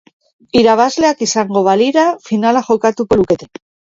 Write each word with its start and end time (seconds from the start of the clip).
Irabazleak 0.61 1.21
izango 1.25 1.61
balira 1.69 2.05
finala 2.29 2.65
jokatuko 2.71 3.21
lukete. 3.21 3.51